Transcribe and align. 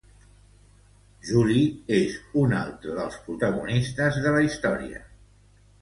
Julio 1.27 1.99
és 1.99 2.17
un 2.47 2.57
altre 2.63 2.97
dels 3.03 3.21
protagonistes 3.29 4.21
de 4.27 4.37
la 4.39 4.45
història. 4.51 5.09